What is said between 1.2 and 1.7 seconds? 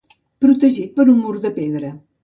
mur de